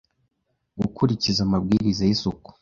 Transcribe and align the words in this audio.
gukurikiza 0.81 1.39
amabwiriza 1.43 2.01
y’isuku 2.05 2.49